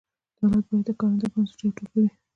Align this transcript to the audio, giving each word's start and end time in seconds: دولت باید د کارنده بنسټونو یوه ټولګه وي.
دولت 0.39 0.65
باید 0.69 0.85
د 0.87 0.89
کارنده 0.99 1.25
بنسټونو 1.33 1.69
یوه 1.69 1.73
ټولګه 1.77 1.95
وي. 2.01 2.09